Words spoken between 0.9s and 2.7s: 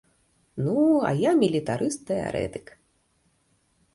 а я мілітарыст-тэарэтык.